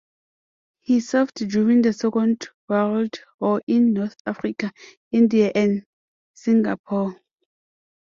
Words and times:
He 0.79 0.99
served 0.99 1.47
during 1.47 1.83
the 1.83 1.93
Second 1.93 2.49
World 2.67 3.19
War 3.39 3.61
in 3.67 3.93
North 3.93 4.15
Africa, 4.25 4.71
India 5.11 5.51
and 5.53 5.85
Singapore. 6.33 7.21